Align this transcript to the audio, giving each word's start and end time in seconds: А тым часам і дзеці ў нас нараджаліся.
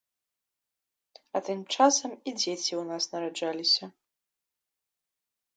А 1.39 1.41
тым 1.49 1.59
часам 1.75 2.11
і 2.17 2.29
дзеці 2.39 2.73
ў 2.81 2.87
нас 2.93 3.03
нараджаліся. 3.15 3.85